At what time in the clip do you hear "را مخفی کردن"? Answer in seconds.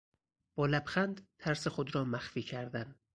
1.95-2.95